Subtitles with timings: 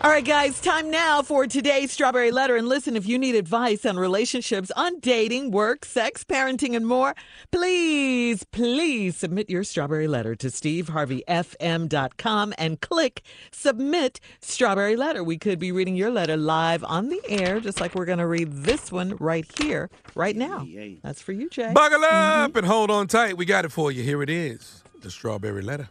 [0.00, 2.54] All right, guys, time now for today's Strawberry Letter.
[2.54, 7.16] And listen, if you need advice on relationships, on dating, work, sex, parenting, and more,
[7.50, 15.24] please, please submit your Strawberry Letter to steveharveyfm.com and click Submit Strawberry Letter.
[15.24, 18.28] We could be reading your letter live on the air, just like we're going to
[18.28, 20.64] read this one right here, right now.
[21.02, 21.72] That's for you, Jay.
[21.74, 22.58] Buckle up mm-hmm.
[22.58, 23.36] and hold on tight.
[23.36, 24.04] We got it for you.
[24.04, 25.88] Here it is the Strawberry Letter.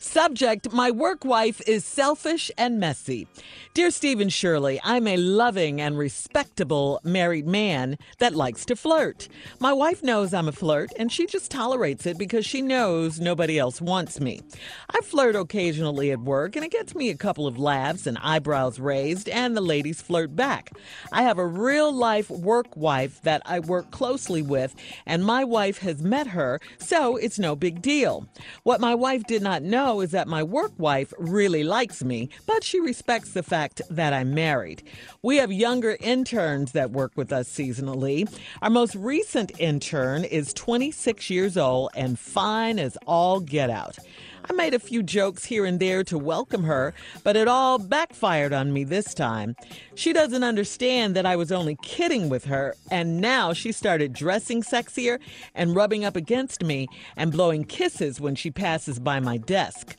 [0.00, 3.26] Subject My work wife is selfish and messy.
[3.74, 9.26] Dear Stephen Shirley, I'm a loving and respectable married man that likes to flirt.
[9.58, 13.58] My wife knows I'm a flirt and she just tolerates it because she knows nobody
[13.58, 14.40] else wants me.
[14.88, 18.78] I flirt occasionally at work and it gets me a couple of laughs and eyebrows
[18.78, 20.70] raised, and the ladies flirt back.
[21.10, 24.76] I have a real life work wife that I work closely with,
[25.06, 28.28] and my wife has met her, so it's no big deal.
[28.62, 32.62] What my wife did not know is that my work wife really likes me, but
[32.62, 34.82] she respects the fact that I'm married.
[35.22, 38.28] We have younger interns that work with us seasonally.
[38.60, 43.98] Our most recent intern is 26 years old and fine as all get out.
[44.48, 48.52] I made a few jokes here and there to welcome her, but it all backfired
[48.54, 49.54] on me this time.
[49.94, 54.62] She doesn't understand that I was only kidding with her, and now she started dressing
[54.62, 55.18] sexier
[55.54, 59.96] and rubbing up against me and blowing kisses when she passes by my desk.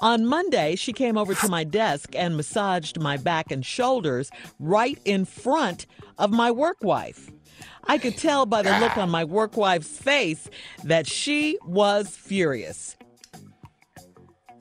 [0.00, 4.30] On Monday, she came over to my desk and massaged my back and shoulders
[4.60, 5.86] right in front
[6.18, 7.30] of my work wife.
[7.84, 10.50] I could tell by the look on my work wife's face
[10.84, 12.96] that she was furious.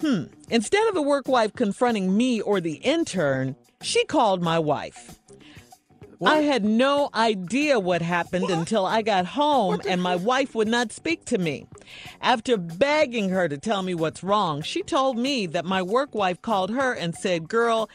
[0.02, 0.24] Hmm.
[0.50, 5.20] Instead of the work wife confronting me or the intern, she called my wife.
[6.24, 10.92] I had no idea what happened until I got home and my wife would not
[10.92, 11.68] speak to me.
[12.22, 16.42] After begging her to tell me what's wrong, she told me that my work wife
[16.42, 17.90] called her and said, Girl,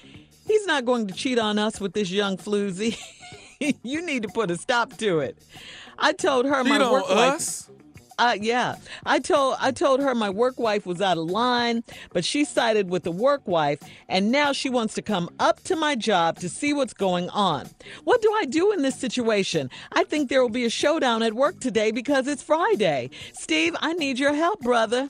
[0.47, 2.99] he's not going to cheat on us with this young floozy.
[3.83, 5.39] you need to put a stop to it.
[5.99, 7.71] I told her Cheat my work wife.
[8.41, 8.77] Yeah,
[9.07, 11.83] I told I told her my work wife was out of line,
[12.13, 15.77] but she sided with the work wife, and now she wants to come up to
[15.77, 17.69] my job to see what's going on.
[18.05, 19.71] What do I do in this situation?
[19.93, 23.11] I think there will be a showdown at work today because it's Friday.
[23.33, 25.09] Steve, I need your help, brother.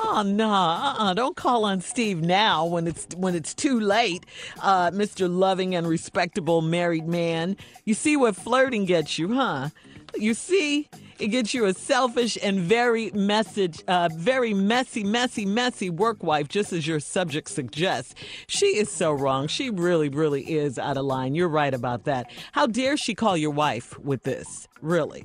[0.00, 1.14] Oh no, uh-uh.
[1.14, 4.24] don't call on Steve now when it's when it's too late,
[4.60, 5.32] uh, Mr.
[5.32, 7.56] Loving and respectable married man.
[7.84, 9.68] You see what flirting gets you, huh?
[10.16, 10.88] You see,
[11.18, 16.48] it gets you a selfish and very message, uh, very messy, messy, messy work wife,
[16.48, 18.14] just as your subject suggests.
[18.46, 19.46] She is so wrong.
[19.46, 21.34] She really, really is out of line.
[21.34, 22.30] You're right about that.
[22.52, 24.68] How dare she call your wife with this?
[24.80, 25.24] Really?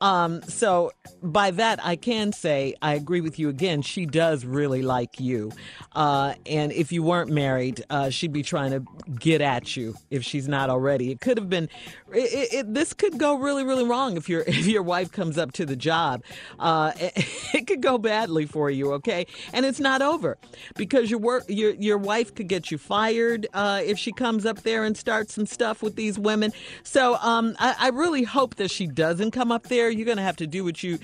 [0.00, 3.82] Um, so by that, I can say I agree with you again.
[3.82, 5.52] She does really like you,
[5.92, 8.84] uh, and if you weren't married, uh, she'd be trying to
[9.18, 11.10] get at you if she's not already.
[11.10, 11.68] It could have been.
[12.12, 15.52] It, it, this could go really, really wrong if your if your wife comes up
[15.52, 16.22] to the job.
[16.58, 18.92] Uh, it, it could go badly for you.
[18.94, 20.36] Okay, and it's not over
[20.76, 24.62] because your work your your wife could get you fired uh, if she comes up
[24.62, 26.52] there and starts some stuff with these women.
[26.82, 30.22] So um, I, I really hope that she doesn't come up there, you're going to
[30.22, 30.98] have to do what you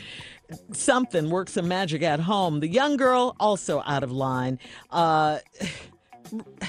[0.73, 2.61] something work some magic at home.
[2.61, 4.59] The young girl also out of line.
[4.91, 5.39] Uh,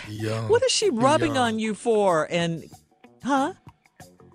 [0.10, 0.50] Young.
[0.50, 1.54] what is she rubbing young.
[1.54, 2.28] on you for?
[2.30, 2.66] And
[3.24, 3.54] huh?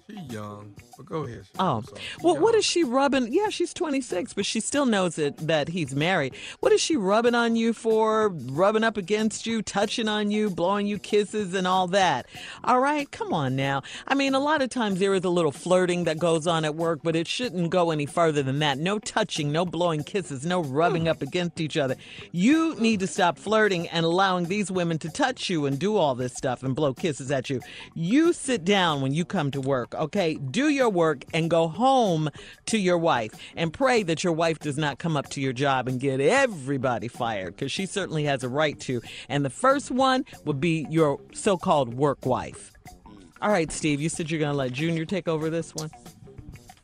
[0.09, 0.75] She young.
[0.99, 1.45] But go ahead.
[1.61, 1.85] Oh,
[2.25, 2.63] well, what young.
[2.63, 3.33] she rubbing?
[3.33, 6.35] Yeah, she's 26, but she still knows it, that he's married.
[6.59, 8.31] What is she rubbing on you for?
[8.31, 12.27] Rubbing up against you, touching on you, blowing you kisses, and all that.
[12.65, 13.83] All right, come on now.
[14.09, 16.75] I mean, a lot of times there is a little flirting that goes on at
[16.75, 18.79] work, but it shouldn't go any further than that.
[18.79, 21.11] No touching, no blowing kisses, no rubbing hmm.
[21.11, 21.95] up against each other.
[22.33, 26.17] You need to stop flirting and allowing these women to touch you and do all
[26.17, 27.61] this stuff and blow kisses at you.
[27.95, 30.35] You sit down when you come to work, okay?
[30.35, 32.29] Do your work and go home
[32.67, 35.89] to your wife and pray that your wife does not come up to your job
[35.89, 39.01] and get everybody fired because she certainly has a right to.
[39.29, 42.73] And the first one would be your so called work wife.
[43.41, 45.91] All right, Steve, you said you're going to let Junior take over this one.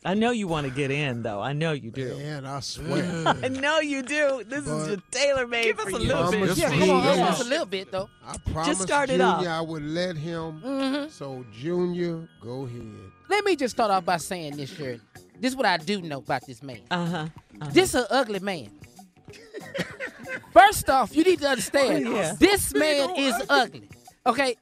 [0.07, 1.41] I know you want to get in, though.
[1.41, 2.15] I know you do.
[2.17, 3.23] Man, I swear.
[3.25, 4.43] I know you do.
[4.47, 6.07] This is But- just tailor made Give for us a you.
[6.07, 6.39] little bit.
[6.41, 7.27] Promise Yeah, me come on, that- come on.
[7.31, 8.09] Just a little bit though.
[8.23, 9.47] I promised start it Junior off.
[9.47, 10.61] I would let him.
[10.63, 11.09] Mm-hmm.
[11.09, 13.11] So Junior, go ahead.
[13.29, 15.01] Let me just start off by saying this, Shirley.
[15.39, 16.79] This is what I do know about this man.
[16.91, 17.27] Uh huh.
[17.71, 18.69] This an ugly man.
[20.51, 22.33] First off, you need to understand Yeah.
[22.39, 23.89] this man is ugly.
[24.25, 24.55] Okay,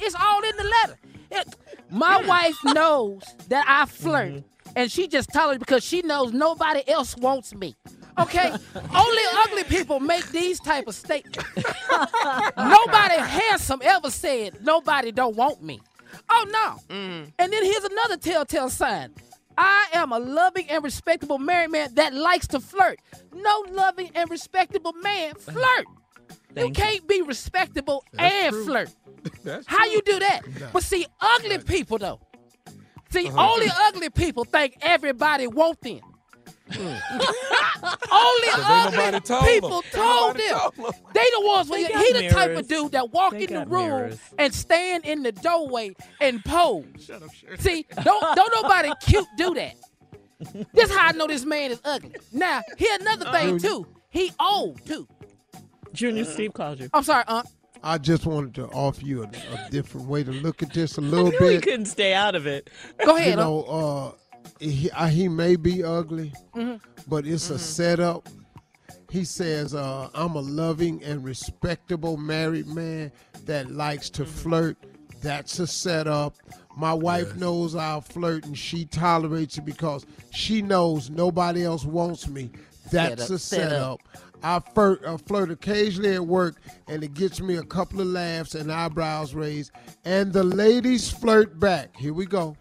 [0.00, 0.98] it's all in the letter.
[1.30, 1.54] It-
[1.90, 4.44] my wife knows that I flirt,
[4.76, 7.74] and she just tolerates because she knows nobody else wants me.
[8.18, 8.50] Okay,
[8.94, 11.38] only ugly people make these type of statements.
[12.56, 15.80] nobody handsome ever said nobody don't want me.
[16.30, 16.94] Oh no!
[16.94, 19.12] And then here's another telltale sign.
[19.56, 22.98] I am a loving and respectable married man that likes to flirt.
[23.34, 25.86] No loving and respectable man flirt.
[26.54, 26.64] Thank you.
[26.66, 28.64] you can't be respectable and true.
[28.64, 28.90] flirt.
[29.44, 30.40] That's How you do that?
[30.72, 32.20] But see, ugly people though.
[33.10, 33.52] See, Uh-huh.
[33.52, 36.00] only ugly people think everybody want them.
[36.80, 39.90] only ain't ugly nobody told people them.
[39.92, 40.58] told Nobody them.
[40.76, 40.94] told.
[41.14, 43.54] They the ones when They he got the type of dude that walk They in
[43.54, 44.18] the room mirrors.
[44.38, 46.84] and stand in the doorway and pose.
[47.58, 49.74] See, don't don't nobody cute do that.
[50.72, 52.16] This how I know this man is ugly.
[52.32, 53.86] Now, here another thing too.
[54.10, 55.06] He old too.
[55.92, 56.88] Junior, Steve called you.
[56.92, 57.46] I'm sorry, Aunt.
[57.84, 61.00] I just wanted to offer you a, a different way to look at this a
[61.02, 61.62] little knew he bit.
[61.62, 62.70] couldn't stay out of it.
[63.04, 63.30] Go ahead.
[63.30, 64.12] You know, uh,
[64.60, 66.76] he, uh, he may be ugly, Mm-hmm.
[67.08, 68.28] but it's a setup.
[69.10, 73.12] He says, uh, I'm a loving and respectable married man
[73.44, 74.30] that likes to Mm-hmm.
[74.32, 74.76] flirt.
[75.22, 76.34] That's a setup.
[76.76, 82.26] My wife knows I'll flirt and she tolerates it because she knows nobody else wants
[82.26, 82.50] me.
[82.90, 84.00] That's a setup.
[84.42, 86.56] I flirt, I flirt occasionally at work,
[86.88, 89.70] and it gets me a couple of laughs and eyebrows raised.
[90.04, 91.94] And the ladies flirt back.
[91.96, 92.56] Here we go.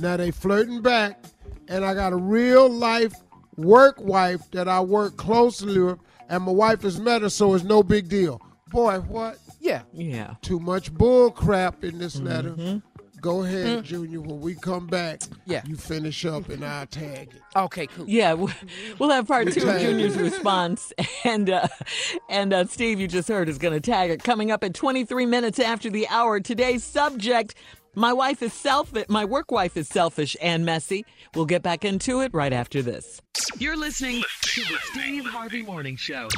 [0.00, 1.22] Now they flirting back,
[1.68, 3.12] and I got a real life
[3.56, 7.64] work wife that I work closely with, and my wife has met her, so it's
[7.64, 8.40] no big deal.
[8.68, 9.38] Boy, what?
[9.60, 9.82] Yeah.
[9.92, 10.34] Yeah.
[10.42, 12.26] Too much bull crap in this Mm-hmm.
[12.26, 12.82] letter.
[13.20, 14.22] Go ahead, Junior.
[14.22, 15.60] When we come back, Yeah.
[15.66, 17.42] you finish up and I'll tag it.
[17.54, 18.08] Okay, cool.
[18.08, 18.50] Yeah, we-
[18.98, 19.80] we'll have part two of Tag.
[19.82, 20.90] Junior's response,
[21.24, 21.68] and uh,
[22.30, 24.22] and uh, Steve, you just heard, is going to tag it.
[24.22, 26.40] Coming up at 23 minutes after the hour.
[26.40, 27.54] Today's subject:
[27.96, 29.06] My wife is selfish.
[29.08, 31.04] My work wife is selfish and messy.
[31.34, 33.20] We'll get back into it right after this.
[33.58, 36.28] You're listening to the Steve Harvey Morning Show.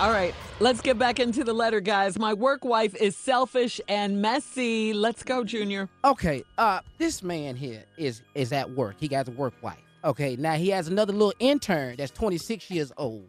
[0.00, 2.18] All right, let's get back into the letter, guys.
[2.18, 4.92] My work wife is selfish and messy.
[4.92, 5.88] Let's go, Junior.
[6.04, 8.96] Okay, uh, this man here is is at work.
[8.98, 9.78] He got a work wife.
[10.04, 13.28] Okay, now he has another little intern that's 26 years old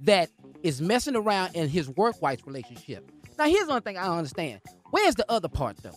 [0.00, 0.30] that
[0.62, 3.10] is messing around in his work wife relationship.
[3.38, 4.60] Now, here's one thing I don't understand.
[4.90, 5.96] Where's the other part, though?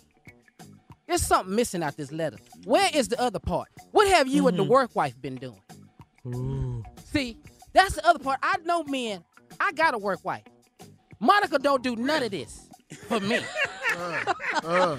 [1.13, 2.37] There's something missing out this letter.
[2.65, 3.67] Where is the other part?
[3.91, 4.71] What have you and the mm-hmm.
[4.71, 6.83] work wife been doing?
[7.13, 7.37] See,
[7.71, 8.39] that's the other part.
[8.41, 9.23] I know men.
[9.59, 10.41] I got a work wife.
[11.19, 12.67] Monica don't do none of this
[13.07, 13.41] for me.
[13.95, 14.97] Uh, uh.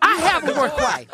[0.00, 1.06] I have a work wife.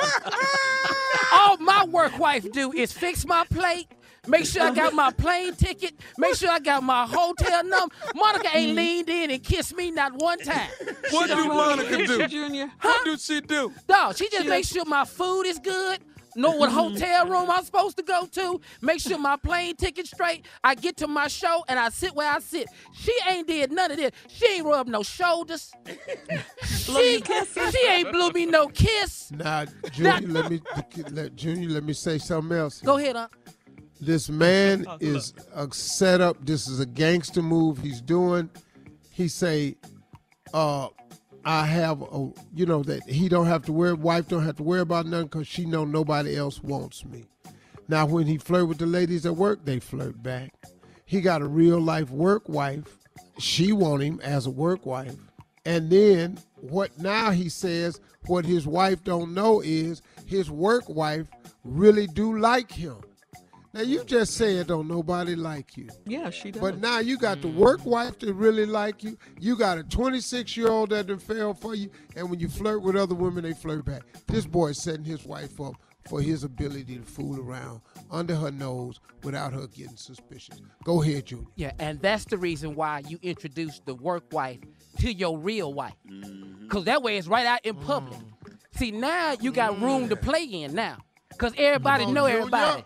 [1.33, 3.89] All my work wife do is fix my plate,
[4.27, 7.95] make sure I got my plane ticket, make sure I got my hotel number.
[8.15, 8.77] Monica ain't mm-hmm.
[8.77, 10.71] leaned in and kissed me not one time.
[11.11, 12.29] What do Monica do?
[12.29, 12.71] Junior.
[12.81, 13.73] What do she do?
[13.89, 16.01] No, she just makes sure my food is good.
[16.39, 16.79] Know what mm-hmm.
[16.95, 18.61] hotel room I'm supposed to go to.
[18.81, 20.47] Make sure my plane ticket straight.
[20.63, 22.69] I get to my show and I sit where I sit.
[22.95, 24.13] She ain't did none of this.
[24.29, 25.73] She ain't rubbed no shoulders.
[26.65, 29.33] she, kiss, she ain't blew me no kiss.
[29.33, 30.61] Now, Junior, let me
[31.11, 32.83] let Junior let me say something else.
[32.83, 33.27] Go ahead, huh?
[34.01, 36.45] This man is a setup.
[36.45, 38.51] This is a gangster move he's doing.
[39.11, 39.77] He say,
[40.55, 40.89] uh,
[41.45, 44.63] I have a, you know, that he don't have to worry, wife don't have to
[44.63, 47.25] worry about nothing because she know nobody else wants me.
[47.89, 50.53] Now, when he flirt with the ladies at work, they flirt back.
[51.07, 52.99] He got a real life work wife.
[53.39, 55.17] She want him as a work wife.
[55.65, 61.27] And then what now he says what his wife don't know is his work wife
[61.65, 62.97] really do like him.
[63.75, 65.89] Now you just said don't nobody like you.
[66.07, 66.61] Yeah, she does.
[66.61, 67.55] But now you got the mm.
[67.55, 69.19] work wife that really like you.
[69.39, 71.91] You got a 26 year old that done fell for you.
[72.17, 74.03] And when you flirt with other women, they flirt back.
[74.27, 75.75] This boy is setting his wife up
[76.09, 80.61] for his ability to fool around under her nose without her getting suspicious.
[80.85, 81.47] Go ahead, Junior.
[81.57, 84.61] Yeah, and that's the reason why you introduce the work wife
[85.01, 85.95] to your real wife.
[86.11, 86.63] Mm-hmm.
[86.63, 88.19] Because that way it's right out in public.
[88.19, 88.57] Mm.
[88.79, 90.99] See, now you got room to play in now.
[91.31, 92.85] Because everybody Come on, know Junior.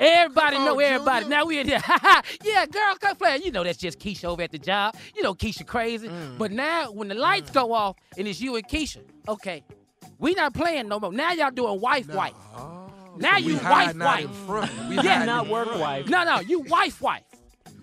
[0.00, 0.56] Everybody.
[0.56, 1.24] Everybody know everybody.
[1.24, 1.36] Junior.
[1.38, 1.78] Now we in here.
[1.84, 2.22] Ha ha.
[2.44, 3.40] Yeah, girl, come play.
[3.44, 4.96] You know that's just Keisha over at the job.
[5.14, 6.08] You know Keisha crazy.
[6.08, 6.38] Mm.
[6.38, 7.54] But now when the lights mm.
[7.54, 9.62] go off and it's you and Keisha, okay,
[10.18, 11.12] we not playing no more.
[11.12, 12.34] Now y'all doing wife wife.
[12.56, 14.88] Oh, now We you wife hiding out in wife.
[14.88, 15.24] We Yeah.
[15.24, 15.80] not work front.
[15.80, 16.08] wife.
[16.08, 17.22] No, no, you wife wife.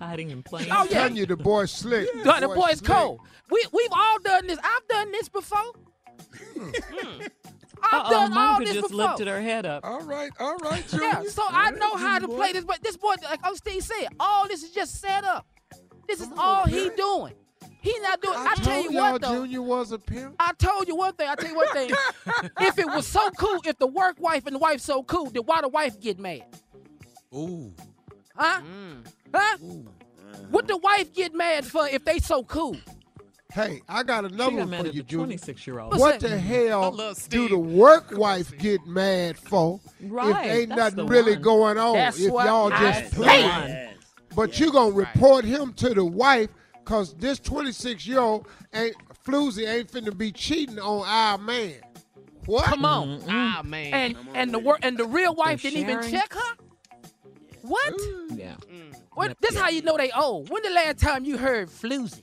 [0.01, 0.91] Hiding in plain Oh, sight.
[0.91, 1.07] yeah.
[1.07, 2.07] You the boy slick.
[2.23, 2.89] The, the boy's slick.
[2.91, 3.19] cold.
[3.51, 4.57] We we've all done this.
[4.63, 5.59] I've done this before.
[6.55, 7.29] Mm.
[7.81, 9.07] Uh-uh, I've Uh-oh, done all Monica this just before.
[9.07, 9.85] lifted her head up.
[9.85, 11.05] All right, all right, Junior.
[11.07, 12.63] Yeah, so I know how to play this.
[12.65, 15.47] But this boy, like oh Steve said, all this is just set up.
[16.07, 17.33] This is all he doing.
[17.81, 18.35] He not doing.
[18.37, 19.35] I, I, tell told you y'all what though.
[19.45, 20.35] Junior was a pimp.
[20.39, 21.29] I told you one thing.
[21.29, 21.91] I tell you one thing.
[22.59, 25.43] if it was so cool, if the work wife and the wife so cool, then
[25.43, 26.43] why the wife get mad?
[27.33, 27.73] Ooh.
[28.35, 28.61] Huh?
[28.61, 29.05] Mm.
[29.33, 29.57] Huh?
[30.49, 32.75] What the wife get mad for if they so cool?
[33.51, 35.25] Hey, I got another got one for you, the Junior.
[35.25, 35.97] 26 year old.
[35.97, 36.91] What the hell
[37.29, 41.41] do the work wife get mad for Right, if ain't that's nothing the really one.
[41.41, 41.93] going on?
[41.95, 43.23] That's if y'all I just say.
[43.23, 43.89] playing.
[44.35, 49.67] But you gonna report him to the wife because this 26 year old ain't floozy
[49.67, 51.73] ain't finna be cheating on our man.
[52.45, 52.65] What?
[52.65, 53.19] Come on.
[53.27, 53.93] Ah man.
[53.93, 56.55] And and the work and the real wife didn't even check her.
[57.63, 57.93] What?
[58.29, 58.55] Yeah.
[59.13, 59.35] What?
[59.41, 60.49] This how you know they old.
[60.51, 62.21] When the last time you heard floozy?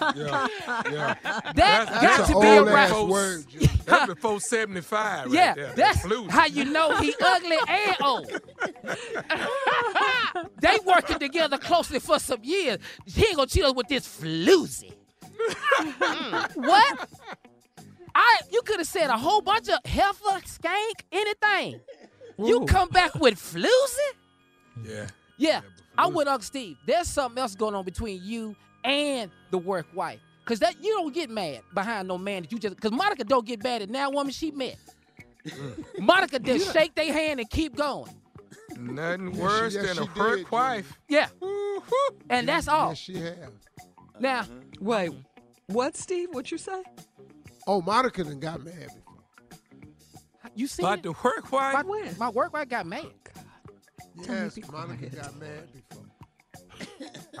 [0.00, 0.46] Yeah,
[0.90, 1.14] yeah.
[1.22, 3.44] That That's- got that's to be a ass word.
[3.86, 5.72] That's before 75 right yeah, there.
[5.74, 6.28] that's Floozy.
[6.30, 8.30] how you know he ugly and old.
[10.60, 12.78] they working together closely for some years.
[13.06, 14.92] He ain't gonna cheat us with this floozy.
[15.38, 16.56] Mm.
[16.56, 17.08] what?
[18.14, 21.80] I you could have said a whole bunch of heifer, skank, anything.
[22.36, 24.12] You come back with floozy?
[24.84, 25.06] Yeah.
[25.38, 25.60] Yeah,
[25.96, 26.14] I'm Floozy.
[26.14, 26.76] with Uncle Steve.
[26.86, 28.54] There's something else going on between you
[28.88, 30.20] and the work wife.
[30.44, 33.46] Cause that you don't get mad behind no man that you just cause Monica don't
[33.46, 34.76] get mad at that woman she met.
[35.98, 38.10] Monica just shake their hand and keep going.
[38.78, 40.98] Nothing Yes, worse she- yes, than a hurt did, wife.
[41.08, 41.28] Yeah.
[41.40, 42.16] Mm-hmm.
[42.30, 42.90] And that's all.
[42.90, 43.50] Yes, she have.
[44.20, 44.84] Now, mm-hmm.
[44.84, 45.12] Wait,
[45.66, 46.28] what, Steve?
[46.32, 46.82] What you say?
[47.66, 50.50] Oh, Monica done got mad before.
[50.54, 51.02] you see But it?
[51.02, 52.18] the work wife, my, when?
[52.18, 53.06] my work wife got mad.
[54.22, 55.14] Tell me Yes, Monica quiet.
[55.22, 56.04] got mad before.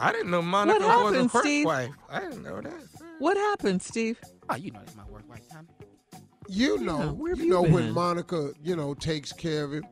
[0.00, 1.66] I didn't know Monica was happened, a hurt Steve?
[1.66, 1.90] wife.
[2.10, 2.72] I didn't know that.
[3.18, 4.18] What happened, Steve?
[4.48, 5.68] Oh, you know that's my work wife, Tommy.
[6.48, 7.92] You know, where have you you know when?
[7.92, 9.84] Monica, you know, takes care of him,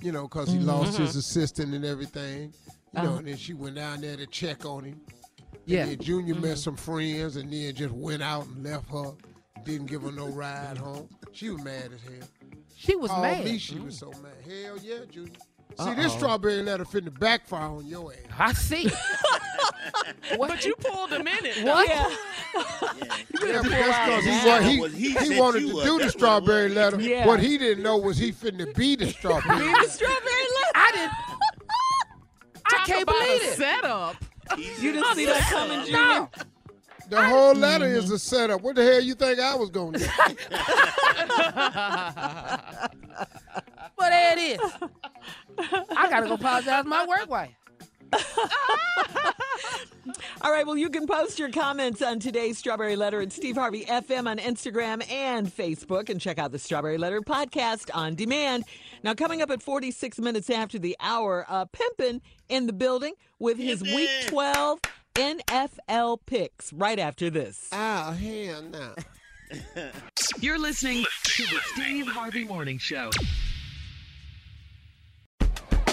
[0.00, 2.52] you know, because he lost his assistant and everything.
[2.94, 3.18] You know, Uh-huh.
[3.18, 5.00] and then she went down there to check on him.
[5.66, 5.82] Yeah.
[5.84, 9.12] And then Junior met some friends and then just went out and left her.
[9.64, 11.08] Didn't give her no ride home.
[11.32, 12.28] She was mad as hell.
[12.76, 13.44] She was Called mad.
[13.46, 14.34] me, she was so mad.
[14.44, 15.32] Hell yeah, Junior.
[15.82, 18.18] See, this strawberry letter finna backfire on your ass.
[18.38, 18.88] I see.
[20.36, 20.50] what?
[20.50, 21.64] but you pulled him in it.
[21.64, 21.88] What?
[21.88, 22.14] Yeah,
[23.32, 25.84] but that's because he, wa- he, Was he he set wanted you to up.
[25.84, 26.74] do the That's what it strawberry was.
[26.76, 27.00] letter.
[27.00, 27.26] Yeah.
[27.26, 29.88] What he didn't know was he finna be the strawberry letter.
[29.88, 30.72] Strawberry letter.
[30.74, 31.12] I didn't.
[32.66, 33.56] I can't about believe a it.
[33.56, 34.16] setup.
[34.58, 35.98] You didn't see that coming, Junior?
[35.98, 36.28] No.
[37.10, 38.62] The whole letter is a setup.
[38.62, 40.06] What the hell you think I was gonna do?
[44.14, 44.72] But it is.
[45.96, 47.50] I gotta go apologize my work wife.
[50.42, 53.84] All right, well, you can post your comments on today's Strawberry Letter at Steve Harvey
[53.86, 58.64] FM on Instagram and Facebook, and check out the Strawberry Letter podcast on demand.
[59.02, 63.56] Now, coming up at 46 minutes after the hour, uh, Pimpin in the building with
[63.58, 64.80] his Week 12
[65.14, 67.68] NFL picks right after this.
[67.72, 68.94] oh hell no.
[70.40, 73.10] You're listening to the Steve Harvey Morning Show.